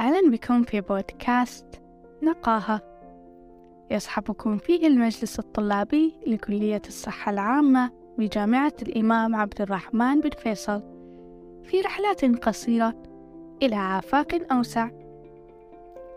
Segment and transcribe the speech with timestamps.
[0.00, 1.66] أهلا بكم في بودكاست
[2.22, 2.80] نقاهة.
[3.90, 10.82] يصحبكم فيه المجلس الطلابي لكلية الصحة العامة بجامعة الإمام عبد الرحمن بن فيصل.
[11.64, 12.94] في رحلات قصيرة
[13.62, 14.90] إلى آفاق أوسع.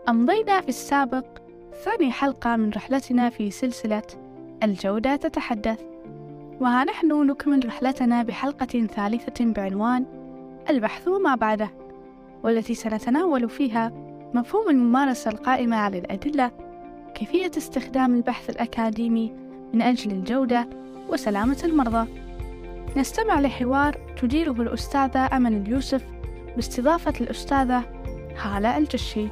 [0.08, 1.26] أمضينا في السابق
[1.84, 4.06] ثاني حلقة من رحلتنا في سلسلة
[4.62, 5.80] الجودة تتحدث.
[6.60, 10.06] وها نحن نكمل رحلتنا بحلقة ثالثة بعنوان
[10.70, 11.85] البحث ما بعده.
[12.46, 13.92] والتي سنتناول فيها
[14.34, 16.50] مفهوم الممارسة القائمة على الأدلة
[17.14, 19.32] كيفية استخدام البحث الأكاديمي
[19.74, 20.68] من أجل الجودة
[21.08, 22.08] وسلامة المرضى.
[22.96, 26.04] نستمع لحوار تديره الأستاذة أمل اليوسف
[26.56, 27.82] باستضافة الأستاذة
[28.36, 29.28] هالة الجشي.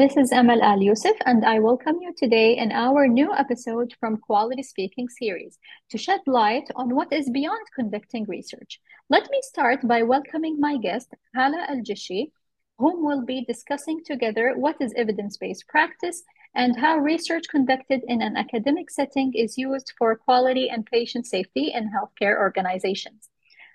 [0.00, 4.16] This is Amal Al Yusuf, and I welcome you today in our new episode from
[4.16, 5.58] Quality Speaking series
[5.90, 8.80] to shed light on what is beyond conducting research.
[9.10, 12.30] Let me start by welcoming my guest, Hala Al Jishi,
[12.78, 16.22] whom we'll be discussing together what is evidence based practice
[16.54, 21.72] and how research conducted in an academic setting is used for quality and patient safety
[21.74, 23.28] in healthcare organizations.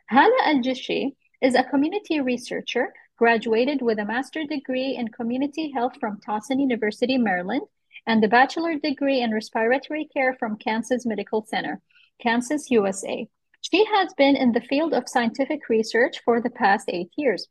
[0.10, 5.94] Hala Al Jishi is a community researcher graduated with a master's degree in community health
[6.00, 7.64] from Towson University, Maryland,
[8.06, 11.82] and a bachelor degree in respiratory care from Kansas Medical Center,
[12.22, 13.28] Kansas, USA.
[13.62, 17.48] She has been in the field of scientific research for the past eight years.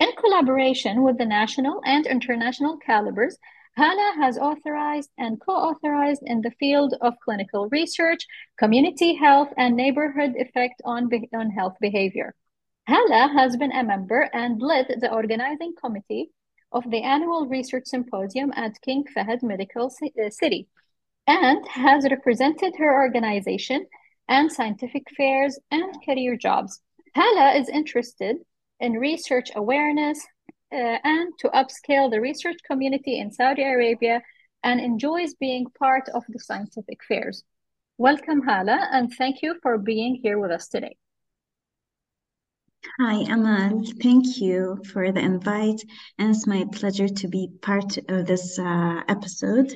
[0.00, 3.38] In collaboration with the national and international calibers,
[3.76, 8.26] Hala has authorized and co-authorized in the field of clinical research,
[8.58, 12.34] community health, and neighborhood effect on, on health behavior.
[12.86, 16.30] Hala has been a member and led the organizing committee
[16.70, 20.68] of the annual research symposium at King Fahd Medical uh, City
[21.26, 23.86] and has represented her organization
[24.28, 26.82] and scientific fairs and career jobs.
[27.14, 28.36] Hala is interested
[28.80, 30.18] in research awareness
[30.70, 34.20] uh, and to upscale the research community in Saudi Arabia
[34.62, 37.44] and enjoys being part of the scientific fairs.
[37.96, 40.96] Welcome, Hala, and thank you for being here with us today.
[43.00, 43.82] Hi, Amal.
[44.02, 45.80] Thank you for the invite.
[46.18, 49.72] And it's my pleasure to be part of this uh, episode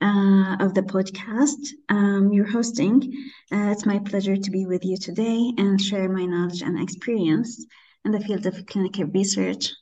[0.00, 1.58] uh, of the podcast
[1.88, 3.12] um, you're hosting.
[3.52, 7.66] Uh, it's my pleasure to be with you today and share my knowledge and experience
[8.04, 9.72] in the field of clinical research.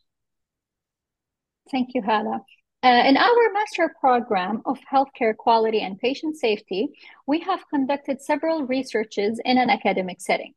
[1.70, 2.40] Thank you, Hala.
[2.82, 6.88] Uh, in our master program of healthcare quality and patient safety,
[7.26, 10.54] we have conducted several researches in an academic setting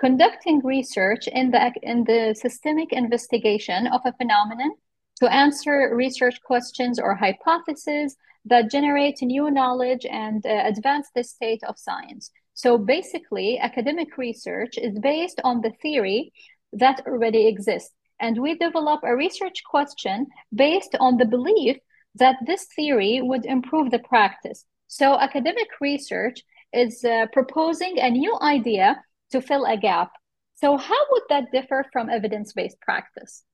[0.00, 4.72] conducting research in the, in the systemic investigation of a phenomenon
[5.20, 11.62] to answer research questions or hypotheses that generate new knowledge and uh, advance the state
[11.64, 12.30] of science.
[12.54, 16.32] So basically, academic research is based on the theory
[16.72, 17.92] that already exists.
[18.20, 21.76] And we develop a research question based on the belief
[22.16, 24.64] that this theory would improve the practice.
[24.88, 26.42] So academic research
[26.72, 29.00] is uh, proposing a new idea
[29.30, 30.12] to fill a gap.
[30.54, 33.44] So, how would that differ from evidence based practice?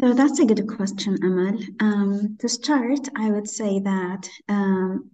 [0.00, 1.58] So that's a good question, Amal.
[1.78, 5.10] Um, to start, I would say that um,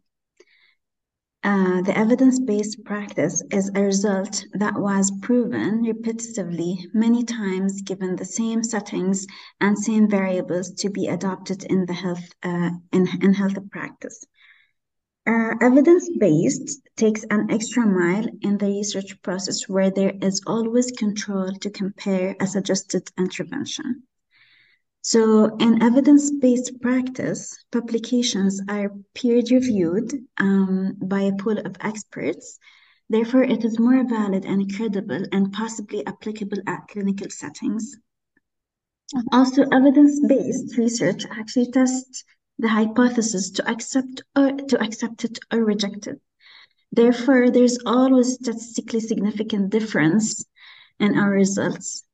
[1.47, 8.25] uh, the evidence-based practice is a result that was proven repetitively many times given the
[8.25, 9.27] same settings
[9.61, 14.25] and same variables to be adopted in the health uh, in, in health practice.
[15.27, 21.53] Uh, evidence-based takes an extra mile in the research process where there is always control
[21.53, 24.05] to compare a suggested intervention.
[25.03, 32.59] So in evidence-based practice, publications are peer-reviewed um, by a pool of experts.
[33.09, 37.97] Therefore, it is more valid and credible and possibly applicable at clinical settings.
[39.33, 42.25] Also, evidence-based research actually tests
[42.59, 46.21] the hypothesis to accept or to accept it or reject it.
[46.93, 50.45] Therefore, there's always statistically significant difference
[50.99, 52.05] in our results.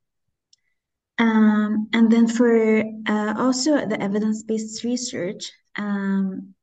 [1.19, 6.55] Um, and then for uh, also the evidence-based research, um,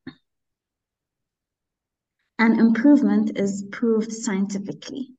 [2.39, 5.09] an improvement is proved scientifically,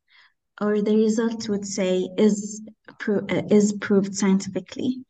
[0.60, 2.60] or the result would say is,
[2.98, 5.04] pro uh, is proved scientifically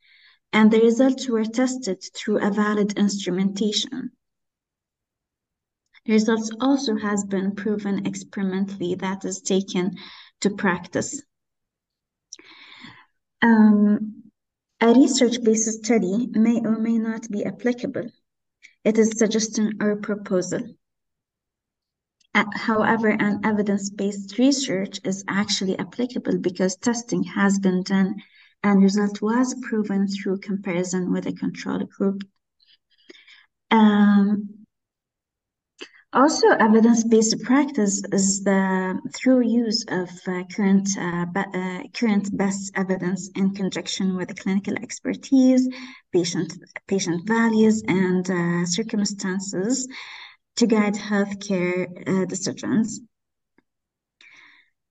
[0.53, 4.11] and the results were tested through a valid instrumentation.
[6.09, 9.97] Results also has been proven experimentally that is taken
[10.41, 11.23] to practice.
[13.43, 14.23] Um,
[14.83, 18.11] A research-based study may or may not be applicable.
[18.83, 20.63] It is suggestion or proposal.
[22.35, 28.15] Uh, however, an evidence-based research is actually applicable because testing has been done
[28.63, 32.23] and result was proven through comparison with a control group.
[33.71, 34.61] Um,
[36.13, 42.73] also, evidence-based practice is the through use of uh, current uh, be, uh, current best
[42.75, 45.69] evidence in conjunction with clinical expertise,
[46.13, 46.53] patient
[46.89, 49.87] patient values, and uh, circumstances
[50.57, 53.01] to guide healthcare uh, decisions.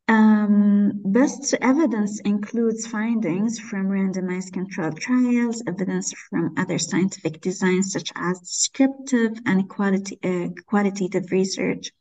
[0.10, 8.12] Um, best evidence includes findings from randomized controlled trials, evidence from other scientific designs such
[8.16, 11.92] as descriptive and quality, uh, qualitative research,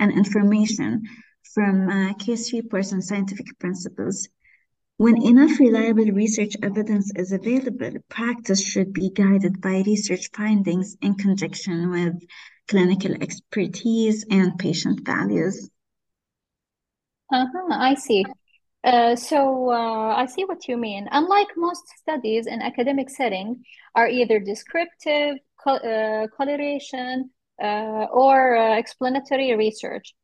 [0.00, 1.04] and information
[1.54, 4.28] from uh, case reports and scientific principles.
[4.96, 11.14] When enough reliable research evidence is available, practice should be guided by research findings in
[11.14, 12.24] conjunction with
[12.66, 15.70] clinical expertise and patient values.
[17.32, 18.24] Uh-huh, I see.
[18.84, 21.08] Uh, so uh, I see what you mean.
[21.10, 23.64] Unlike most studies in academic setting,
[23.94, 27.30] are either descriptive, co uh, correlation,
[27.62, 30.14] uh, or uh, explanatory research.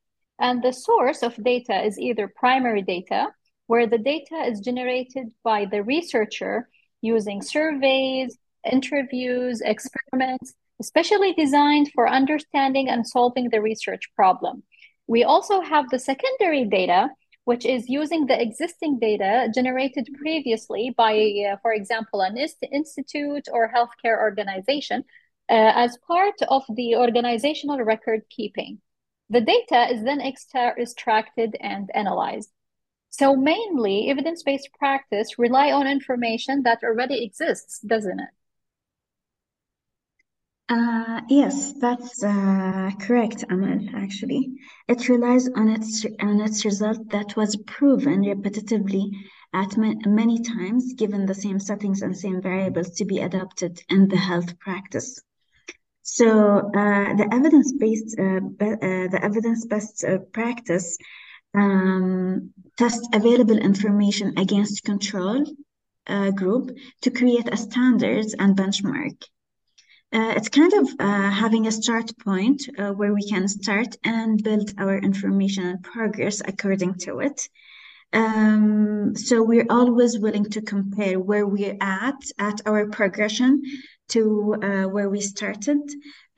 [0.40, 3.28] And the source of data is either primary data,
[3.68, 6.68] where the data is generated by the researcher
[7.00, 8.36] using surveys,
[8.70, 14.62] interviews, experiments, especially designed for understanding and solving the research problem.
[15.08, 17.08] We also have the secondary data,
[17.44, 21.14] which is using the existing data generated previously by,
[21.50, 25.04] uh, for example, an institute or healthcare organization
[25.48, 28.80] uh, as part of the organizational record keeping.
[29.30, 32.50] The data is then extracted and analyzed.
[33.08, 38.28] So mainly evidence-based practice rely on information that already exists, doesn't it?
[40.68, 44.52] Uh, yes, that's uh, correct, Amal, actually.
[44.86, 49.04] It relies on its on its result that was proven repetitively
[49.54, 54.08] at ma many times, given the same settings and same variables to be adopted in
[54.08, 55.18] the health practice.
[56.02, 56.28] So
[56.58, 60.98] uh, the evidence-based uh, uh, the evidence-based uh, practice
[61.54, 65.46] um, tests available information against control
[66.34, 69.16] group to create a standards and benchmark.
[70.10, 74.42] Uh, it's kind of uh, having a start point uh, where we can start and
[74.42, 77.48] build our information and progress according to it.
[78.14, 83.62] Um, so we're always willing to compare where we're at at our progression
[84.08, 85.80] to uh, where we started.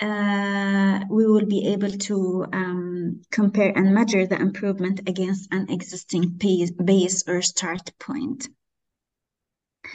[0.00, 6.30] Uh, we will be able to um, compare and measure the improvement against an existing
[6.30, 8.48] base or start point.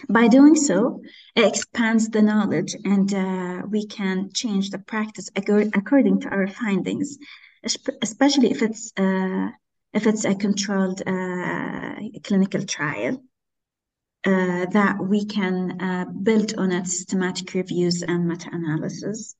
[0.09, 1.01] By doing so,
[1.35, 7.17] it expands the knowledge and uh, we can change the practice according to our findings,
[8.01, 9.49] especially if it's, uh,
[9.93, 13.21] if it's a controlled uh, clinical trial.
[14.27, 19.35] Uh, that we can uh, build on its systematic reviews and meta-analysis.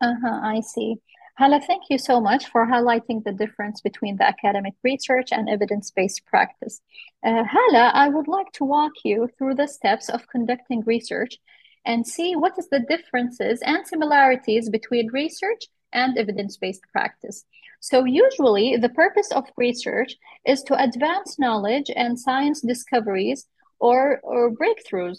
[0.00, 0.94] Uh-huh, I see.
[1.38, 6.26] Hala, thank you so much for highlighting the difference between the academic research and evidence-based
[6.26, 6.80] practice.
[7.24, 11.38] Uh, Hala, I would like to walk you through the steps of conducting research
[11.84, 17.44] and see what is the differences and similarities between research and evidence-based practice.
[17.78, 23.46] So usually the purpose of research is to advance knowledge and science discoveries
[23.78, 25.18] or, or breakthroughs.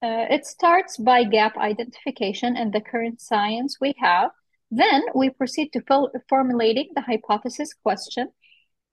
[0.00, 4.30] Uh, it starts by gap identification and the current science we have
[4.70, 5.82] then we proceed to
[6.28, 8.28] formulating the hypothesis question.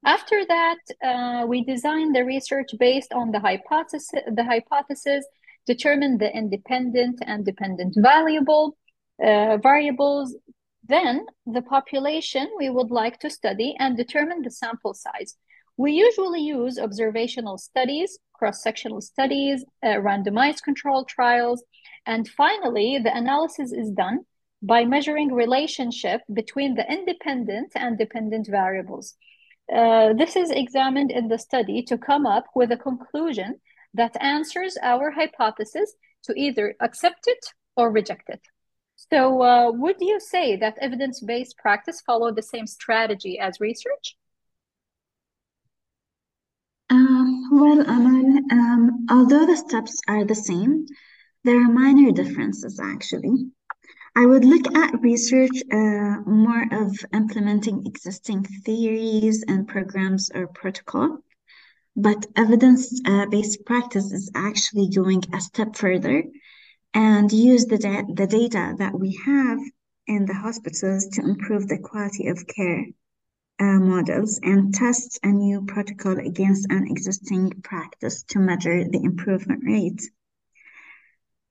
[0.05, 5.25] After that, uh, we design the research based on the hypothesis, the hypothesis,
[5.65, 8.77] determine the independent and dependent variable,
[9.23, 10.35] uh, variables,
[10.83, 15.37] then the population we would like to study and determine the sample size.
[15.77, 21.63] We usually use observational studies, cross-sectional studies, uh, randomized control trials,
[22.05, 24.25] and finally, the analysis is done
[24.63, 29.15] by measuring relationship between the independent and dependent variables.
[29.71, 33.59] Uh, this is examined in the study to come up with a conclusion
[33.93, 35.93] that answers our hypothesis
[36.23, 38.41] to either accept it or reject it.
[38.95, 44.15] So uh, would you say that evidence-based practice follow the same strategy as research?
[46.89, 50.85] Um, well, Amal, um, although the steps are the same,
[51.43, 53.51] there are minor differences actually.
[54.15, 61.17] I would look at research uh, more of implementing existing theories and programs or protocol,
[61.95, 66.25] but evidence-based practice is actually going a step further
[66.93, 69.57] and use the, da the data that we have
[70.05, 72.85] in the hospitals to improve the quality of care
[73.59, 79.63] uh, models and test a new protocol against an existing practice to measure the improvement
[79.65, 80.01] rate.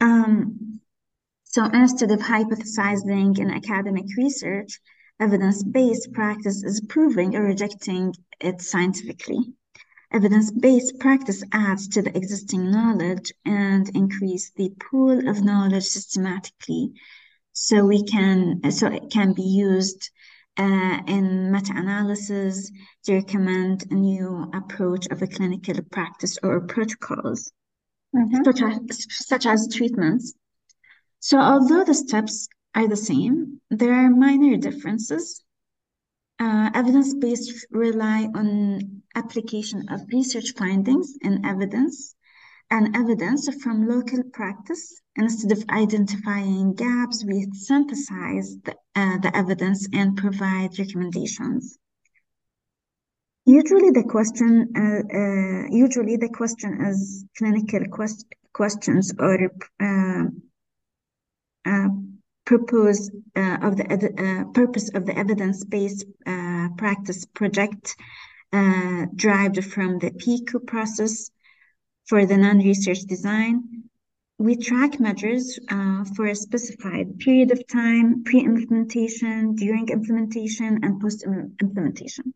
[0.00, 0.80] Um,
[1.52, 4.80] so instead of hypothesizing in academic research,
[5.20, 9.52] evidence-based practice is proving or rejecting it scientifically.
[10.10, 16.92] Evidence-based practice adds to the existing knowledge and increase the pool of knowledge systematically
[17.52, 20.10] so we can so it can be used
[20.58, 22.72] uh, in meta-analysis
[23.04, 27.52] to recommend a new approach of a clinical practice or protocols,
[28.16, 28.42] mm-hmm.
[28.42, 30.34] such, as, such as treatments.
[31.22, 35.44] So although the steps are the same, there are minor differences.
[36.40, 42.16] Uh, evidence-based rely on application of research findings and evidence
[42.72, 45.00] and evidence from local practice.
[45.14, 51.78] Instead of identifying gaps, we synthesize the, uh, the evidence and provide recommendations.
[53.44, 59.50] Usually the question, uh, uh, usually the question is clinical quest questions or
[59.80, 60.24] uh,
[62.44, 66.04] purpose uh, of the purpose of the evidence-based
[66.76, 67.96] practice project
[69.16, 71.30] derived from the PICO process
[72.06, 73.84] for the non-research design,
[74.38, 82.34] we track measures uh, for a specified period of time, pre-implementation, during implementation, and post-implementation.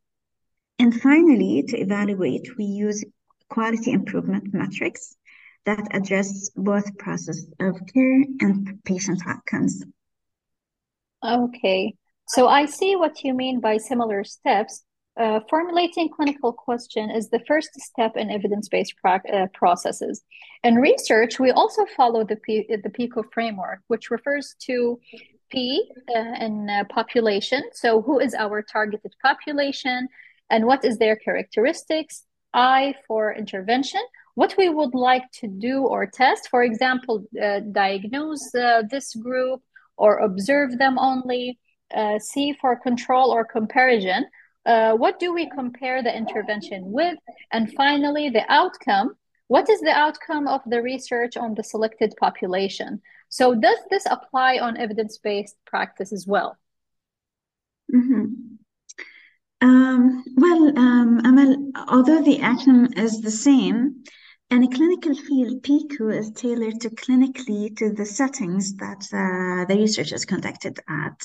[0.79, 3.05] And finally, to evaluate, we use
[3.49, 5.17] quality improvement metrics
[5.67, 9.85] that address both process of care and patient outcomes.
[11.25, 11.95] Okay,
[12.29, 14.85] so I see what you mean by similar steps,
[15.19, 20.23] uh, formulating clinical question is the first step in evidence-based uh, processes.
[20.63, 25.01] In research, we also follow the, P the PICO framework, which refers to
[25.51, 27.63] P uh, in uh, population.
[27.73, 30.09] So who is our targeted population
[30.51, 32.25] and what is their characteristics?
[32.53, 34.03] I for intervention,
[34.37, 39.61] what we would like to do or test, for example, uh, diagnose uh, this group
[39.97, 41.59] or observe them only.
[42.19, 44.23] see for control or comparison
[44.67, 47.17] uh, what do we compare the intervention with?
[47.53, 49.15] And finally, the outcome.
[49.47, 53.01] What is the outcome of the research on the selected population?
[53.29, 56.59] So does this apply on evidence-based practice as well?
[57.95, 58.25] Mm-hmm.
[59.61, 64.03] Um, well, um, Amal, although the acronym is the same,
[64.51, 69.77] in a clinical field, PICO is tailored to clinically to the settings that uh, the
[69.77, 71.21] research is conducted at.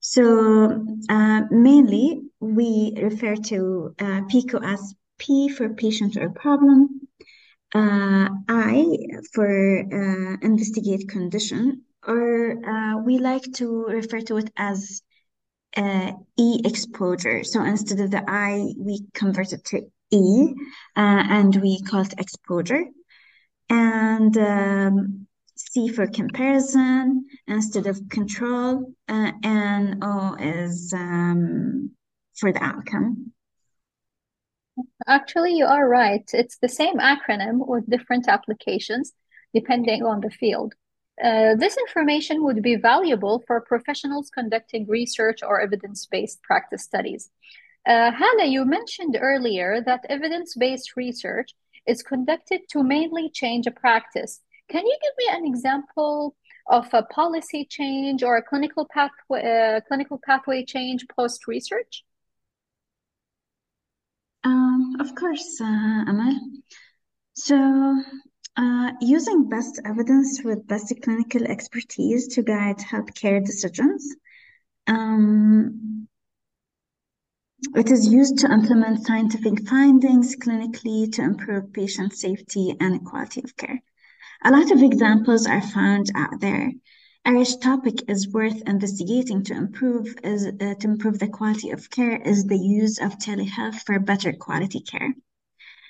[0.00, 4.22] So uh, mainly we refer to uh,
[4.62, 7.08] as P for patient or problem,
[7.74, 8.96] uh, I
[9.32, 15.02] for uh, investigate condition, or uh, we like to refer to it as
[15.76, 17.44] E exposure.
[17.44, 20.54] So instead of the I, we convert it to E,
[20.96, 22.84] and we call it exposure.
[23.68, 31.92] And um, C for comparison instead of control, uh, and O is um,
[32.36, 33.32] for the outcome.
[35.06, 36.28] Actually, you are right.
[36.32, 39.12] It's the same acronym with different applications
[39.52, 40.74] depending on the field.
[41.22, 47.30] Uh, this information would be valuable for professionals conducting research or evidence-based practice studies.
[47.90, 51.50] Uh, Hala, you mentioned earlier that evidence-based research
[51.86, 56.36] is conducted to mainly change a practice can you give me an example
[56.68, 62.04] of a policy change or a clinical pathway, uh, clinical pathway change post research?
[64.44, 66.38] Um, of course, uh, Amal.
[67.34, 67.56] So,
[68.56, 74.14] uh, using best evidence with best clinical expertise to guide healthcare decisions.
[74.86, 76.06] Um,
[77.74, 83.56] it is used to implement scientific findings clinically to improve patient safety and quality of
[83.56, 83.82] care.
[84.44, 86.72] A lot of examples are found out there.
[87.26, 92.16] A topic is worth investigating to improve is uh, to improve the quality of care
[92.22, 95.14] is the use of telehealth for better quality care.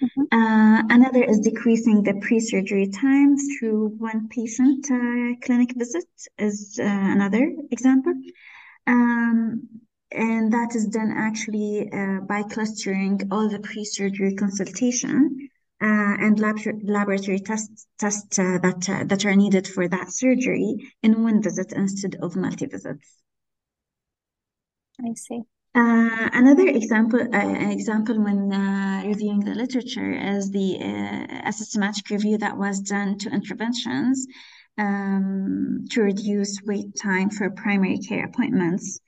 [0.03, 0.23] Mm-hmm.
[0.33, 6.09] Uh, another is decreasing the pre-surgery time through one patient uh, clinic visit
[6.39, 8.15] is uh, another example.
[8.87, 9.69] Um,
[10.13, 15.49] and that is done actually uh, by clustering all the pre-surgery consultation
[15.83, 20.77] uh, and lab laboratory tests tests uh, that uh, that are needed for that surgery
[21.03, 23.23] in one visit instead of multi visits.
[25.01, 25.43] I see.
[25.73, 32.11] Uh, another example, uh, example when uh, reviewing the literature is the uh, a systematic
[32.11, 34.27] review that was done to interventions
[34.79, 39.01] um, to reduce wait time for primary care appointments.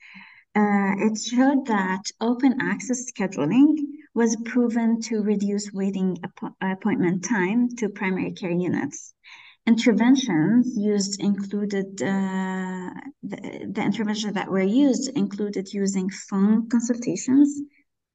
[0.55, 3.75] Uh, it showed that open access scheduling
[4.13, 6.15] was proven to reduce waiting
[6.61, 9.15] appointment time to primary care units.
[9.65, 12.89] Interventions used included, uh,
[13.23, 17.59] the, the interventions that were used included using phone consultations,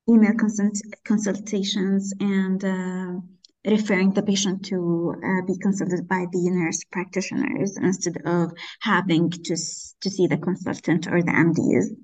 [0.09, 3.21] email consult consultations, and uh,
[3.69, 9.57] referring the patient to uh, be consulted by the nurse practitioners instead of having to,
[10.03, 11.97] to see the consultant or the MDs.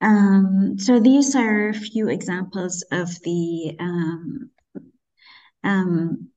[0.00, 4.50] Um, so these are a few examples of the um,
[5.62, 6.30] um,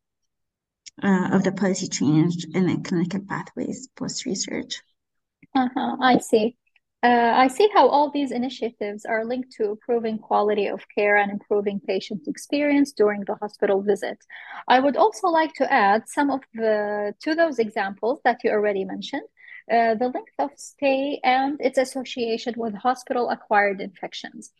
[1.01, 4.81] uh, of the policy change in the clinical pathways post research.
[5.55, 6.55] Uh-huh, I see.
[7.03, 11.29] Uh, I see how all these initiatives are linked to improving quality of care and
[11.31, 14.17] improving patient experience during the hospital visit.
[14.69, 18.85] I would also like to add some of the to those examples that you already
[18.85, 19.27] mentioned.
[19.71, 24.51] Uh, the length of stay and its association with hospital acquired infections.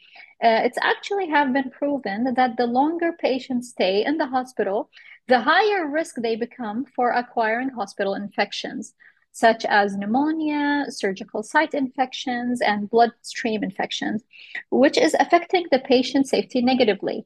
[0.41, 4.89] Uh, it's actually have been proven that the longer patients stay in the hospital,
[5.27, 8.93] the higher risk they become for acquiring hospital infections,
[9.33, 14.23] such as pneumonia, surgical site infections, and bloodstream infections,
[14.69, 17.25] which is affecting the patient safety negatively.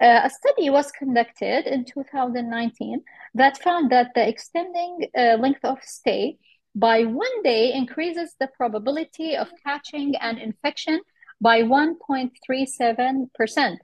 [0.00, 5.78] Uh, a study was conducted in 2019 that found that the extending uh, length of
[5.82, 6.36] stay
[6.74, 11.00] by one day increases the probability of catching an infection
[11.40, 13.78] by 1.37%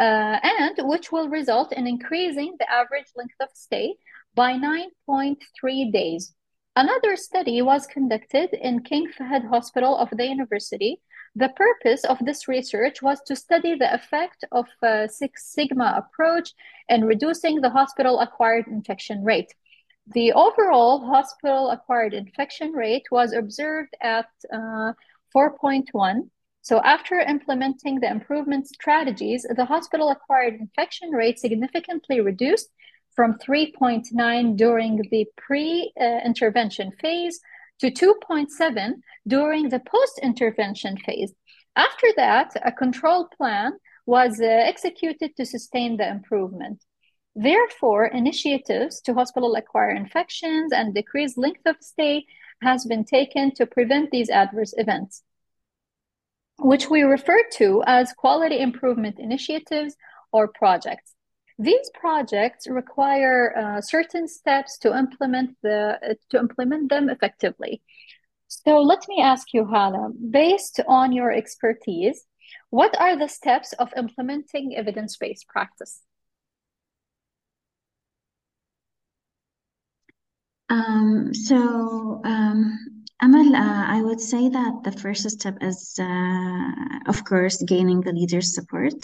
[0.00, 3.94] uh, and which will result in increasing the average length of stay
[4.34, 6.34] by 9.3 days.
[6.76, 11.00] Another study was conducted in King Fahd Hospital of the university.
[11.34, 16.54] The purpose of this research was to study the effect of uh, Six Sigma approach
[16.88, 19.52] in reducing the hospital acquired infection rate.
[20.12, 24.92] The overall hospital acquired infection rate was observed at uh,
[25.34, 26.30] 4.1
[26.62, 32.68] so after implementing the improvement strategies, the hospital-acquired infection rate significantly reduced
[33.16, 37.40] from 3.9 during the pre-intervention phase
[37.80, 38.92] to 2.7
[39.26, 41.32] during the post-intervention phase.
[41.76, 43.72] After that, a control plan
[44.04, 46.84] was uh, executed to sustain the improvement.
[47.34, 52.26] Therefore, initiatives to hospital-acquired infections and decrease length of stay
[52.62, 55.22] has been taken to prevent these adverse events
[56.60, 59.96] which we refer to as quality improvement initiatives
[60.32, 61.14] or projects.
[61.58, 67.82] These projects require uh, certain steps to implement the to implement them effectively.
[68.48, 72.24] So let me ask you, Hala, based on your expertise,
[72.70, 76.02] what are the steps of implementing evidence-based practice?
[80.70, 82.78] Um, so um,
[83.20, 86.70] Amal, uh, I would say that the first step is, uh,
[87.06, 88.94] of course, gaining the leader's support.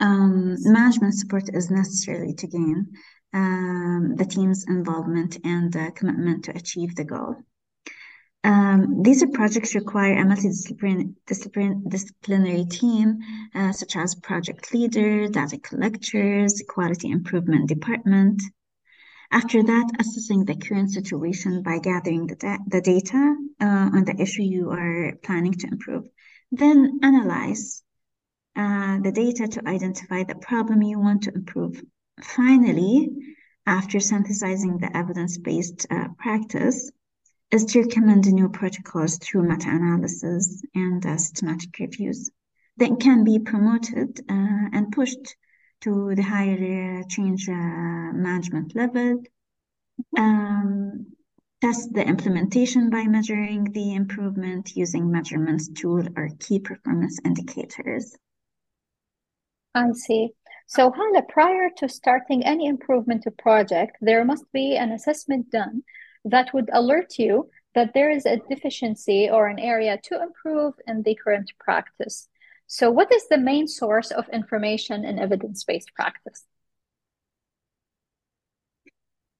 [0.00, 2.88] Um, management support is necessary to gain
[3.32, 7.36] um, the team's involvement and uh, commitment to achieve the goal.
[8.42, 13.20] Um, these projects require a multidisciplinary team,
[13.54, 18.42] uh, such as project leader, data collectors, quality improvement department,
[19.30, 24.16] after that, assessing the current situation by gathering the, da the data uh, on the
[24.20, 26.04] issue you are planning to improve.
[26.52, 27.82] Then analyze
[28.56, 31.82] uh, the data to identify the problem you want to improve.
[32.22, 33.10] Finally,
[33.66, 36.90] after synthesizing the evidence-based uh, practice,
[37.50, 42.30] is to recommend new protocols through meta-analysis and uh, systematic reviews
[42.78, 45.36] that can be promoted uh, and pushed
[45.82, 49.22] to the higher uh, change uh, management level.
[50.16, 51.06] Um,
[51.60, 58.16] test the implementation by measuring the improvement using measurements tool or key performance indicators.
[59.74, 60.30] I see.
[60.66, 65.82] So Hala, prior to starting any improvement to project, there must be an assessment done
[66.24, 71.02] that would alert you that there is a deficiency or an area to improve in
[71.02, 72.28] the current practice.
[72.74, 76.42] So, what is the main source of information in evidence based practice?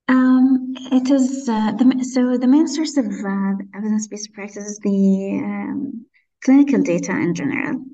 [0.06, 5.40] Um, it is uh, the, so the main source of uh, evidence-based practice is the
[5.42, 6.06] um,
[6.44, 7.84] clinical data in general.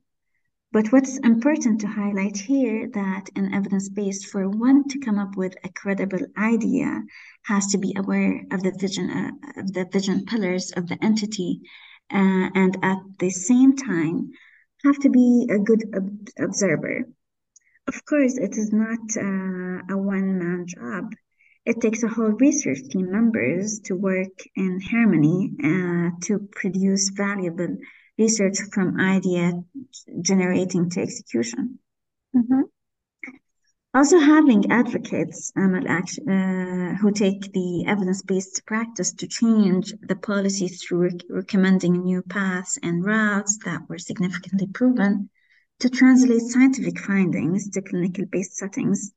[0.72, 5.54] But what's important to highlight here that in evidence-based, for one to come up with
[5.64, 7.00] a credible idea,
[7.46, 11.62] has to be aware of the vision uh, of the vision pillars of the entity,
[12.12, 14.32] uh, and at the same time
[14.84, 17.08] have to be a good ob observer.
[17.86, 21.12] Of course, it is not uh, a one-man job.
[21.64, 27.76] It takes a whole research team members to work in harmony uh, to produce valuable
[28.18, 29.52] research from idea
[30.22, 31.78] generating to execution.
[32.34, 32.62] Mm-hmm.
[33.92, 41.08] Also, having advocates um, uh, who take the evidence-based practice to change the policy through
[41.08, 45.28] rec recommending new paths and routes that were significantly proven
[45.80, 49.10] to translate scientific findings to clinical-based settings.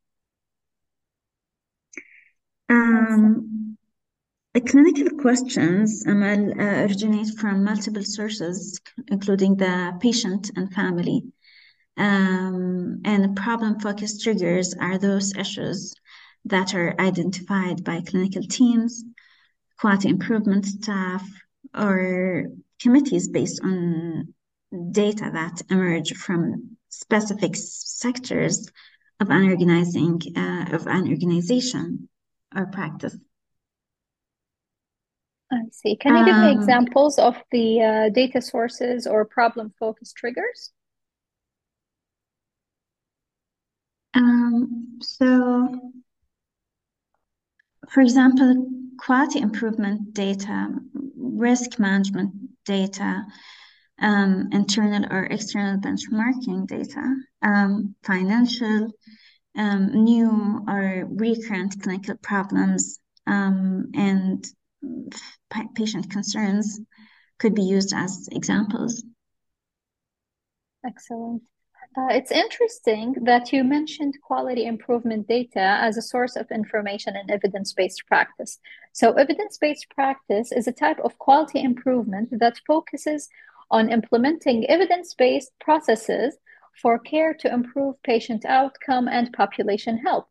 [2.68, 3.78] Um,
[4.56, 11.33] the clinical questions um, uh, originate from multiple sources, including the patient and family.
[11.96, 15.94] Um, and problem-focused triggers are those issues
[16.46, 19.04] that are identified by clinical teams,
[19.80, 21.24] quality improvement staff,
[21.74, 22.48] or
[22.82, 24.34] committees based on
[24.92, 28.70] data that emerge from specific sectors
[29.20, 32.10] of an organizing uh, of an organization
[32.56, 33.16] or practice.
[35.52, 35.96] I see.
[35.96, 40.72] Can you give me Um, examples of the uh, data sources or problem-focused triggers?
[44.14, 45.92] Um, so,
[47.90, 50.70] for example, quality improvement data,
[51.16, 52.32] risk management
[52.66, 53.26] data,
[54.00, 58.92] um, internal or external benchmarking data, um, financial,
[59.56, 64.46] um, new or recurrent clinical problems, um, and
[65.76, 66.80] patient concerns
[67.40, 69.04] could be used as examples.
[70.86, 71.44] Excellent.
[71.96, 77.30] Uh, it's interesting that you mentioned quality improvement data as a source of information in
[77.30, 78.60] evidence-based practice.
[78.94, 83.30] So evidence-based practice is a type of quality improvement that focuses
[83.70, 86.36] on implementing evidence-based processes
[86.82, 90.26] for care to improve patient outcome and population health.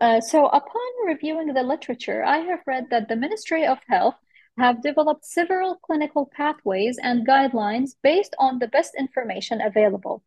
[0.00, 4.14] Uh, so upon reviewing the literature, I have read that the Ministry of Health
[4.56, 10.22] have developed several clinical pathways and guidelines based on the best information available.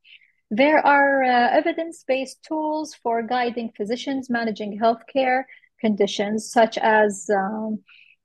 [0.51, 5.43] There are uh, evidence-based tools for guiding physicians managing healthcare
[5.79, 7.79] conditions such as um,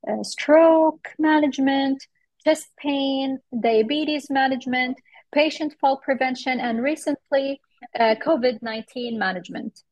[0.06, 2.04] uh, stroke management,
[2.44, 4.98] chest pain, diabetes management,
[5.32, 7.60] patient fall prevention, and recently
[7.98, 9.82] uh, COVID-19 management.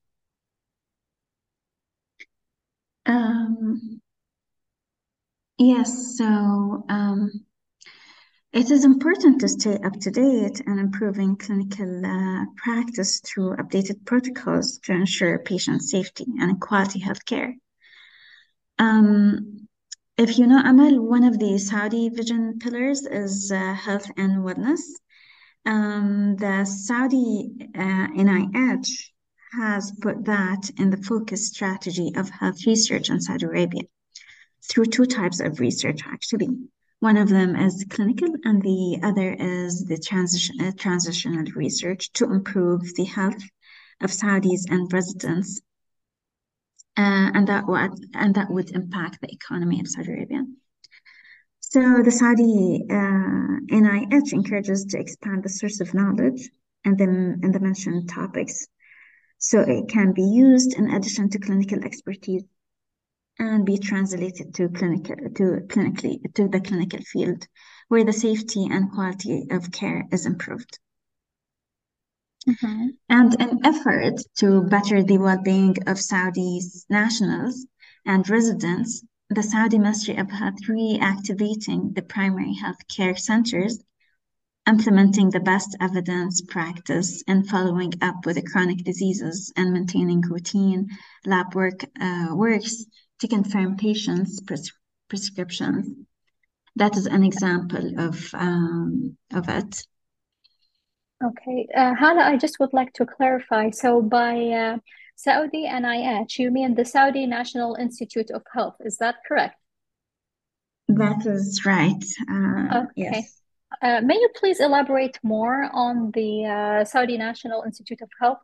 [3.06, 4.00] Um,
[5.58, 7.45] yes, so um,
[8.56, 14.02] it is important to stay up to date and improving clinical uh, practice through updated
[14.06, 17.52] protocols to ensure patient safety and quality healthcare.
[18.78, 19.68] Um,
[20.16, 24.80] if you know Amal, one of the Saudi vision pillars is uh, health and wellness.
[25.66, 28.88] Um, the Saudi uh, NIH
[29.52, 33.82] has put that in the focus strategy of health research in Saudi Arabia
[34.66, 36.48] through two types of research, actually.
[37.00, 42.24] One of them is clinical, and the other is the transition, uh, transitional research to
[42.24, 43.42] improve the health
[44.00, 45.60] of Saudis and residents,
[46.96, 50.44] uh, and that would and that would impact the economy of Saudi Arabia.
[51.60, 56.48] So the Saudi uh, NIH encourages to expand the source of knowledge
[56.84, 58.66] and the and the mentioned topics
[59.38, 62.44] so it can be used in addition to clinical expertise
[63.38, 67.46] and be translated to clinical to clinically to the clinical field
[67.88, 70.78] where the safety and quality of care is improved.
[72.48, 72.86] Mm-hmm.
[73.08, 77.66] And an effort to better the well-being of Saudi's nationals
[78.04, 83.82] and residents, the Saudi Ministry of Health reactivating the primary health care centers
[84.68, 90.88] implementing the best evidence practice and following up with the chronic diseases and maintaining routine
[91.24, 92.84] lab work uh, works
[93.20, 94.72] to confirm patients' pres
[95.08, 95.86] prescriptions.
[96.76, 99.86] That is an example of um, of it.
[101.24, 103.70] Okay, uh, Hala, I just would like to clarify.
[103.70, 104.76] So by uh,
[105.16, 109.56] Saudi NIH, you mean the Saudi National Institute of Health, is that correct?
[110.88, 112.04] That is right.
[112.30, 112.92] Uh, okay.
[112.96, 113.40] Yes.
[113.82, 118.38] Uh, may you please elaborate more on the uh, Saudi National Institute of Health?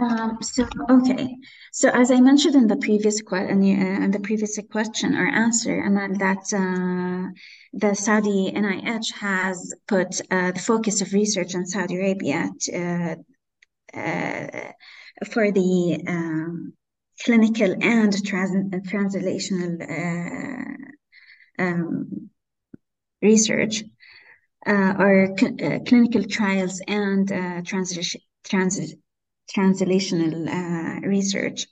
[0.00, 1.36] Um, so okay,
[1.72, 6.14] so as I mentioned in the previous uh, in the previous question or answer, Amal,
[6.18, 7.30] that uh,
[7.74, 13.16] the Saudi NIH has put uh, the focus of research in Saudi Arabia to,
[13.92, 14.72] uh,
[15.30, 16.72] for the um,
[17.22, 18.52] clinical and trans
[18.90, 22.30] translational uh, um,
[23.20, 23.84] research
[24.66, 28.78] uh, or uh, clinical trials and uh, translation, trans
[29.54, 31.66] translational uh, research.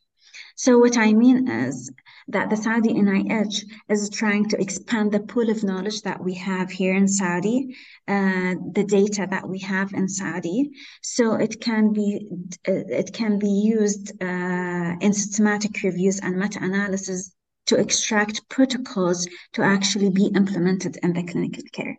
[0.56, 1.90] So what I mean is
[2.26, 6.68] that the Saudi NIH is trying to expand the pool of knowledge that we have
[6.68, 7.76] here in Saudi,
[8.08, 12.28] uh, the data that we have in Saudi, so it can be
[12.64, 17.32] it can be used uh, in systematic reviews and meta-analysis
[17.66, 21.96] to extract protocols to actually be implemented in the clinical care.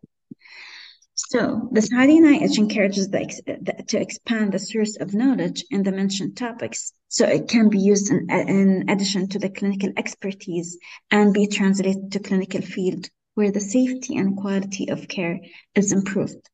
[1.27, 5.91] So the Saudi NIH encourages the, the, to expand the source of knowledge in the
[5.91, 10.77] mentioned topics so it can be used in, in addition to the clinical expertise
[11.11, 15.41] and be translated to clinical field where the safety and quality of care
[15.75, 16.49] is improved.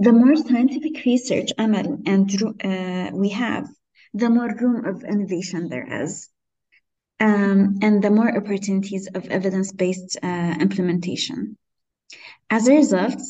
[0.00, 3.68] The more scientific research Amal, and uh, we have,
[4.12, 6.28] the more room of innovation there is,
[7.20, 11.56] um, and the more opportunities of evidence-based uh, implementation.
[12.50, 13.20] As a result,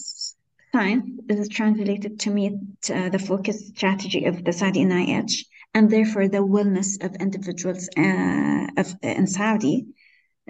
[0.77, 2.53] science is translated to meet
[2.91, 5.35] uh, the focus strategy of the Saudi NIH
[5.73, 9.87] and therefore the wellness of individuals uh, of, in Saudi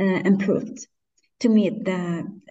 [0.00, 0.78] uh, improved
[1.42, 2.02] to meet the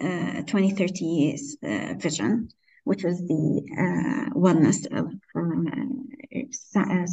[0.02, 2.48] uh, 2030 uh, vision,
[2.86, 3.46] which was the
[3.84, 5.06] uh, wellness of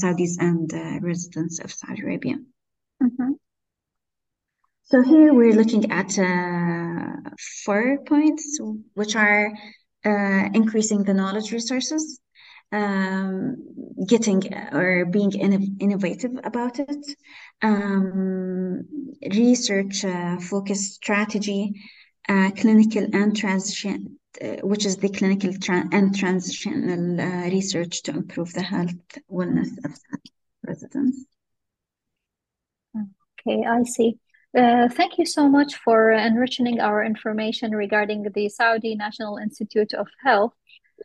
[0.00, 0.66] Saudis and
[1.02, 2.36] residents of Saudi Arabia.
[3.02, 3.32] Mm-hmm.
[4.84, 6.10] So here we're looking at
[7.64, 8.60] four points,
[8.94, 9.52] which are
[10.04, 12.20] uh, increasing the knowledge resources,
[12.72, 13.56] um,
[14.06, 17.16] getting or being innovative about it,
[17.62, 18.82] um,
[19.34, 21.74] research uh, focused strategy,
[22.28, 28.12] uh, clinical and transition, uh, which is the clinical tra and transitional uh, research to
[28.12, 28.94] improve the health
[29.30, 29.92] wellness of
[30.66, 31.24] residents.
[32.96, 34.18] Okay, I see.
[34.56, 40.08] Uh, thank you so much for enriching our information regarding the Saudi National Institute of
[40.22, 40.52] Health.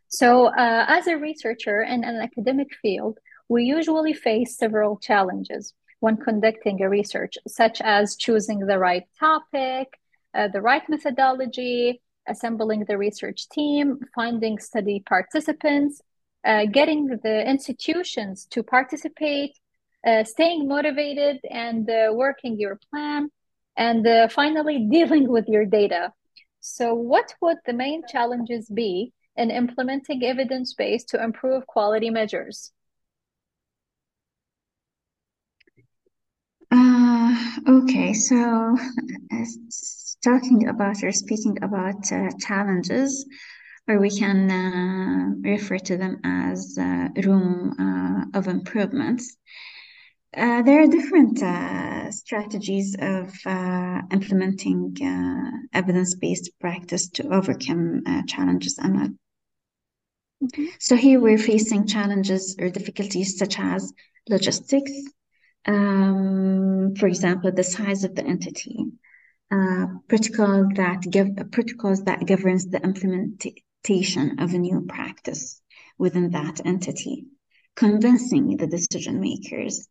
[0.09, 6.17] So, uh, as a researcher in an academic field, we usually face several challenges when
[6.17, 9.97] conducting a research, such as choosing the right topic,
[10.33, 16.01] uh, the right methodology, assembling the research team, finding study participants,
[16.43, 19.57] uh, getting the institutions to participate,
[20.05, 23.29] uh, staying motivated and uh, working your plan,
[23.77, 26.11] and uh, finally, dealing with your data.
[26.59, 32.73] So, what would the main challenges be in implementing evidence base to improve quality measures?
[36.71, 37.35] Uh,
[37.69, 38.75] okay, so
[39.31, 39.45] uh,
[40.23, 43.25] talking about or speaking about uh, challenges,
[43.87, 49.37] or we can uh, refer to them as uh, room of improvements.
[50.37, 58.21] Uh, there are different uh, strategies of uh, implementing uh, evidence-based practice to overcome uh,
[58.27, 58.77] challenges.
[58.77, 59.07] Amal.
[60.43, 60.65] Mm-hmm.
[60.79, 63.91] So here we're facing challenges or difficulties such as
[64.29, 64.91] logistics,
[65.65, 68.77] um, for example, the size of the entity,
[69.49, 75.59] uh, protocol that give protocols that governs the implementation of a new practice
[75.97, 77.25] within that entity,
[77.75, 79.87] convincing the decision makers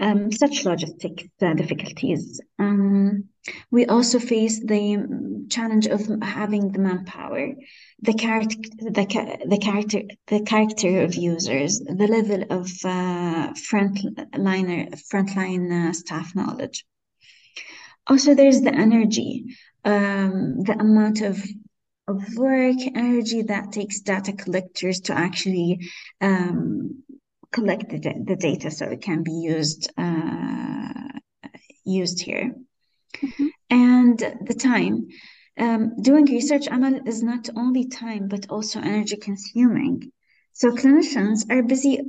[0.00, 2.40] um, such logistic uh, difficulties.
[2.58, 3.24] Um,
[3.70, 7.54] we also face the challenge of having the manpower,
[8.00, 15.90] the character, the, the character, the character of users, the level of uh, frontliner, frontline
[15.90, 16.84] uh, staff knowledge.
[18.06, 21.42] Also, there's the energy, um, the amount of
[22.06, 25.88] of work, energy that takes data collectors to actually
[26.20, 27.02] um,
[27.54, 31.18] collect the, the data so it can be used uh,
[31.84, 32.54] used here.
[33.22, 33.46] Mm-hmm.
[33.70, 35.06] And the time.
[35.56, 40.10] Um, doing research, Amal, is not only time but also energy consuming.
[40.52, 42.00] So clinicians are busy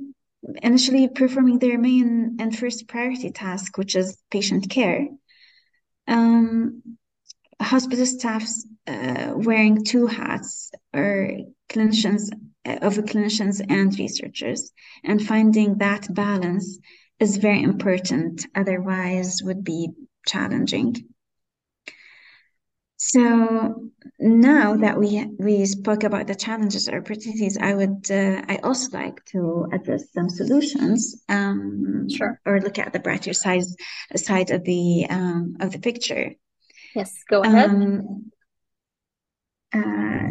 [0.63, 5.07] initially performing their main and first priority task, which is patient care.
[6.07, 6.81] Um,
[7.61, 11.37] hospital staffs uh, wearing two hats or
[11.69, 12.29] clinicians
[12.65, 14.71] of clinicians and researchers
[15.03, 16.79] and finding that balance
[17.19, 19.89] is very important otherwise would be
[20.25, 20.95] challenging.
[22.97, 28.57] So now that we we spoke about the challenges or opportunities i would uh, i
[28.63, 32.39] also like to address some solutions um, sure.
[32.45, 33.63] or look at the brighter side
[34.15, 36.31] side of the um, of the picture.
[36.95, 37.69] Yes go ahead.
[37.69, 38.31] Um,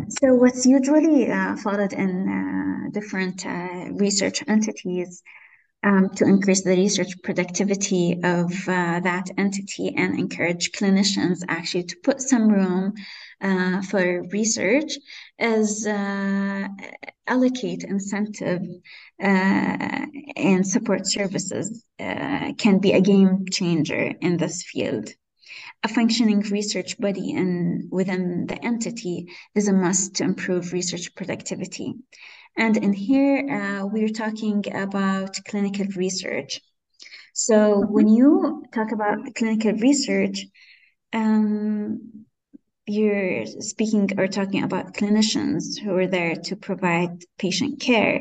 [0.09, 5.23] so what's usually uh, followed in uh, different uh, research entities
[5.85, 11.97] um, to increase the research productivity of uh, that entity and encourage clinicians actually to
[12.03, 12.95] put some room
[13.41, 14.95] uh, for research
[15.39, 16.69] is uh,
[17.27, 18.63] allocate incentive
[19.23, 25.11] uh, and support services uh, can be a game changer in this field.
[25.85, 31.95] A functioning research body in, within the entity is a must to improve research productivity.
[32.57, 36.61] And in here, uh, we're talking about clinical research.
[37.35, 40.47] So when you talk about clinical research,
[41.13, 42.25] um,
[42.87, 48.21] you're speaking or talking about clinicians who are there to provide patient care.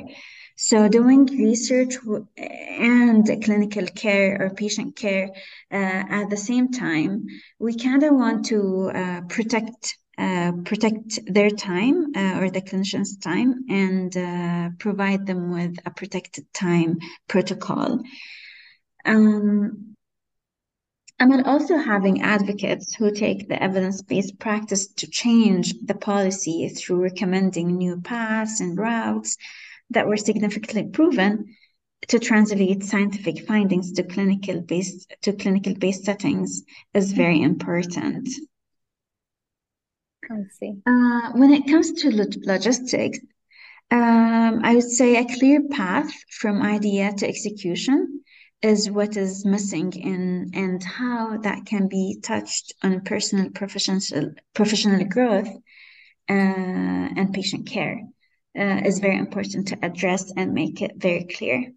[0.55, 1.95] So doing research
[2.37, 5.29] and clinical care or patient care
[5.71, 7.25] uh, at the same time,
[7.59, 13.17] we kind of want to uh, protect uh, protect their time uh, or the clinician's
[13.17, 17.99] time and uh, provide them with a protected time protocol.
[19.05, 19.95] Um,
[21.19, 27.01] and then also having advocates who take the evidence-based practice to change the policy through
[27.01, 29.37] recommending new paths and routes
[29.93, 31.55] that were significantly proven
[32.07, 38.27] to translate scientific findings to clinical based to clinical based settings is very important.
[40.29, 40.75] I see.
[40.85, 42.09] Uh, when it comes to
[42.45, 43.19] logistics,
[43.91, 48.21] um, I would say a clear path from idea to execution
[48.61, 55.03] is what is missing in and how that can be touched on personal professional professional
[55.05, 55.49] growth
[56.29, 58.01] uh, and patient care
[58.57, 61.73] uh, is very important to address and make it very clear.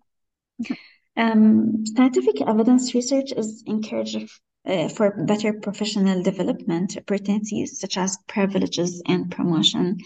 [1.16, 4.28] Um, scientific evidence research is encouraged
[4.66, 9.98] uh, for better professional development opportunities such as privileges and promotion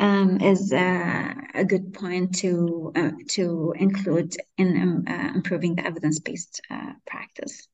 [0.00, 5.86] um, is uh, a good point to uh, to include in um, uh, improving the
[5.86, 7.68] evidence-based uh, practice.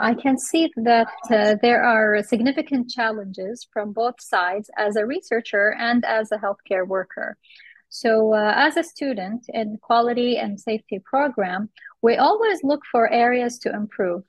[0.00, 5.74] I can see that uh, there are significant challenges from both sides as a researcher
[5.78, 7.36] and as a healthcare worker.
[7.88, 11.70] So, as a student in quality and safety program,
[12.02, 14.24] we always look for areas to improve.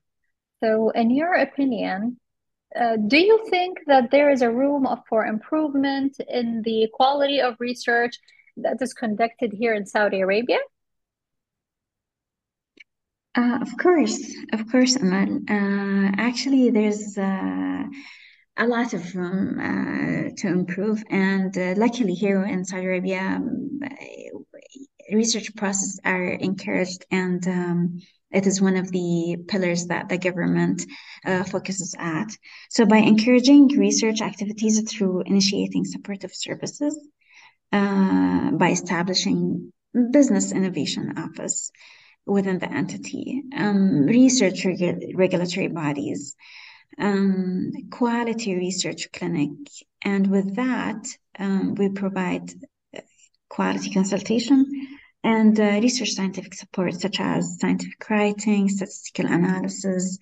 [0.63, 2.19] So, in your opinion,
[2.79, 7.55] uh, do you think that there is a room for improvement in the quality of
[7.59, 8.19] research
[8.57, 10.59] that is conducted here in Saudi Arabia?
[13.35, 15.41] Uh, of course, of course, Amal.
[15.49, 17.83] Uh, actually, there's uh,
[18.57, 23.79] a lot of room uh, to improve, and uh, luckily here in Saudi Arabia, um,
[25.11, 27.99] research processes are encouraged and um,
[28.31, 30.85] it is one of the pillars that the government
[31.25, 32.27] uh, focuses at.
[32.69, 36.97] So by encouraging research activities through initiating supportive services,
[37.71, 39.71] uh, by establishing
[40.11, 41.71] business innovation office
[42.25, 46.35] within the entity, um, research regu regulatory bodies,
[46.97, 49.51] um, quality research clinic,
[50.03, 51.05] and with that,
[51.37, 52.51] um, we provide
[53.49, 54.65] quality consultation
[55.23, 60.19] and uh, research scientific support, such as scientific writing, statistical analysis,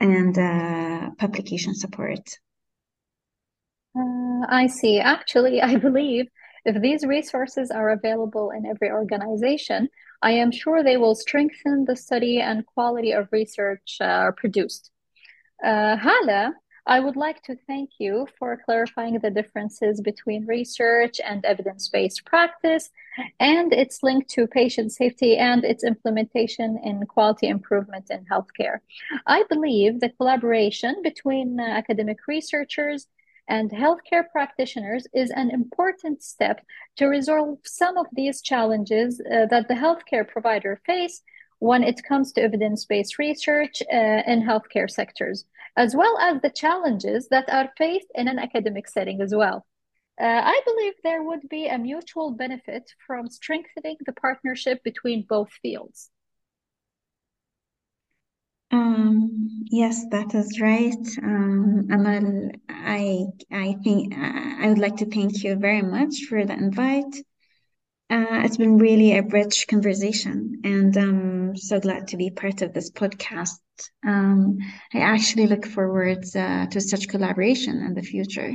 [0.00, 2.38] and uh, publication support.
[3.96, 4.98] Uh, I see.
[4.98, 6.26] Actually, I believe
[6.64, 9.88] if these resources are available in every organization,
[10.22, 14.90] I am sure they will strengthen the study and quality of research uh, produced.
[15.64, 16.54] Uh, Hala,
[16.86, 22.90] I would like to thank you for clarifying the differences between research and evidence-based practice
[23.38, 28.78] and its link to patient safety and its implementation in quality improvement in healthcare.
[29.26, 33.06] I believe the collaboration between uh, academic researchers
[33.50, 36.64] and healthcare practitioners is an important step
[36.96, 41.22] to resolve some of these challenges uh, that the healthcare provider face
[41.58, 45.44] when it comes to evidence-based research uh, in healthcare sectors
[45.76, 49.66] as well as the challenges that are faced in an academic setting as well.
[50.20, 55.50] Uh, I believe there would be a mutual benefit from strengthening the partnership between both
[55.62, 56.10] fields.
[58.70, 61.06] Um, yes, that is right.
[61.22, 66.54] Um, Amal, I, I think I would like to thank you very much for the
[66.54, 67.16] invite.
[68.10, 72.72] Uh, it's been really a rich conversation, and I'm so glad to be part of
[72.72, 73.60] this podcast.
[74.04, 74.58] Um,
[74.92, 78.52] I actually look forward uh, to such collaboration in the future.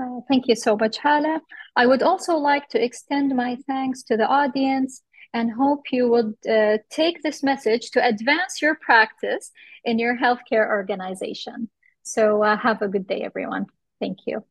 [0.00, 1.40] Uh, thank you so much, Hala.
[1.76, 5.02] I would also like to extend my thanks to the audience
[5.32, 9.50] and hope you would uh, take this message to advance your practice
[9.84, 11.70] in your healthcare organization.
[12.02, 13.66] So, uh, have a good day, everyone.
[14.00, 14.44] Thank you.